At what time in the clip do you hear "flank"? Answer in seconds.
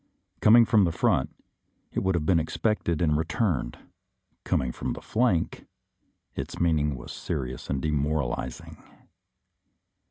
5.01-5.67